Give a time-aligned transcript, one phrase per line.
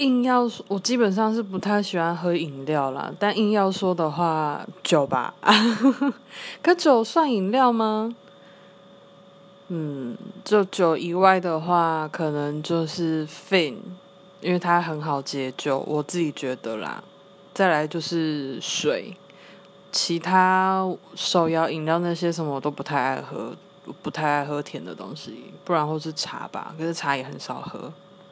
[0.00, 3.12] 硬要说，我基本上是不太喜欢喝饮料啦。
[3.18, 5.34] 但硬要说的话，酒吧。
[6.62, 8.14] 可酒算饮料吗？
[9.68, 13.76] 嗯，就酒以外的话，可能就是 fin，
[14.40, 17.04] 因为它很好解酒，我自己觉得啦。
[17.52, 19.14] 再来就是水，
[19.92, 23.54] 其他手摇饮料那些什么我都不太爱喝，
[24.02, 27.92] 不太爱喝甜的东西，不然或是茶吧，可是茶也很少喝。